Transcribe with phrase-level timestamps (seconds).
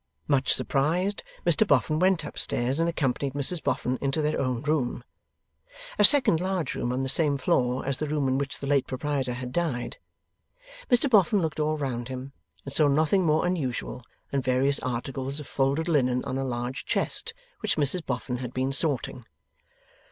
[0.27, 5.03] Much surprised, Mr Boffin went up stairs and accompanied Mrs Boffin into their own room:
[5.99, 8.87] a second large room on the same floor as the room in which the late
[8.87, 9.97] proprietor had died.
[10.89, 12.33] Mr Boffin looked all round him,
[12.65, 17.35] and saw nothing more unusual than various articles of folded linen on a large chest,
[17.59, 19.27] which Mrs Boffin had been sorting.